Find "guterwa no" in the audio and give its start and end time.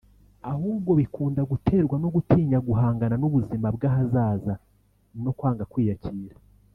1.51-2.09